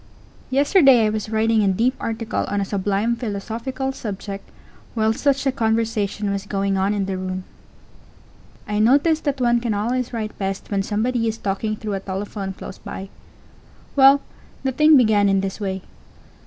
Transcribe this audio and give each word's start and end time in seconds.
Yesterday 0.49 1.05
I 1.05 1.11
was 1.11 1.29
writing 1.29 1.61
a 1.63 1.67
deep 1.67 1.93
article 1.99 2.45
on 2.47 2.59
a 2.59 2.65
sublime 2.65 3.15
philosophical 3.15 3.91
subject 3.91 4.49
while 4.95 5.13
such 5.13 5.45
a 5.45 5.51
conversation 5.51 6.31
was 6.31 6.47
going 6.47 6.75
on 6.75 6.95
in 6.95 7.05
the 7.05 7.19
room. 7.19 7.43
I 8.67 8.79
notice 8.79 9.19
that 9.19 9.39
one 9.39 9.59
can 9.59 9.75
always 9.75 10.11
write 10.11 10.39
best 10.39 10.71
when 10.71 10.81
somebody 10.81 11.27
is 11.27 11.37
talking 11.37 11.75
through 11.75 11.93
a 11.93 11.99
telephone 11.99 12.53
close 12.53 12.79
by. 12.79 13.09
Well, 13.95 14.21
the 14.63 14.71
thing 14.71 14.97
began 14.97 15.29
in 15.29 15.41
this 15.41 15.59
way. 15.59 15.83